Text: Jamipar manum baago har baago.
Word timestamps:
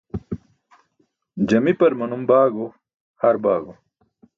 Jamipar 1.49 1.93
manum 1.99 2.23
baago 2.29 2.65
har 3.21 3.35
baago. 3.47 3.71